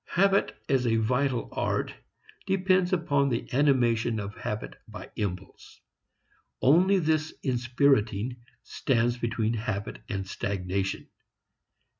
[0.09, 1.93] Habit as a vital art
[2.47, 5.79] depends upon the animation of habit by impulse;
[6.59, 11.07] only this inspiriting stands between habit and stagnation.